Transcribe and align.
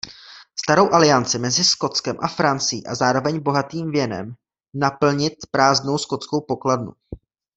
Starou 0.63 0.93
alianci 0.93 1.37
mezi 1.39 1.63
Skotskem 1.63 2.17
a 2.21 2.27
Francií 2.27 2.85
a 2.87 2.95
zároveň 2.95 3.39
bohatým 3.43 3.91
věnem 3.91 4.35
naplnit 4.73 5.33
prázdnou 5.51 5.97
skotskou 5.97 6.41
pokladnu. 6.41 6.91